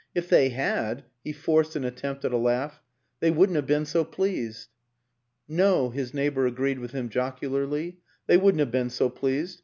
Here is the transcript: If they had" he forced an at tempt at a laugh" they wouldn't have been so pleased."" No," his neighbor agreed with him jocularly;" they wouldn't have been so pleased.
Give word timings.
If 0.15 0.29
they 0.29 0.49
had" 0.49 1.03
he 1.23 1.31
forced 1.31 1.75
an 1.75 1.85
at 1.85 1.95
tempt 1.95 2.25
at 2.25 2.31
a 2.33 2.37
laugh" 2.37 2.81
they 3.19 3.29
wouldn't 3.29 3.55
have 3.55 3.67
been 3.67 3.85
so 3.85 4.03
pleased."" 4.03 4.67
No," 5.47 5.91
his 5.91 6.11
neighbor 6.11 6.47
agreed 6.47 6.79
with 6.79 6.89
him 6.91 7.07
jocularly;" 7.07 7.99
they 8.25 8.37
wouldn't 8.37 8.61
have 8.61 8.71
been 8.71 8.89
so 8.89 9.09
pleased. 9.09 9.59